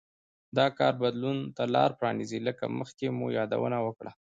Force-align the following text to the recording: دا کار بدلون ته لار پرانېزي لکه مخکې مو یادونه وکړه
دا 0.57 0.65
کار 0.77 0.93
بدلون 1.03 1.37
ته 1.55 1.63
لار 1.75 1.91
پرانېزي 1.99 2.39
لکه 2.47 2.65
مخکې 2.77 3.05
مو 3.17 3.25
یادونه 3.37 3.77
وکړه 3.81 4.11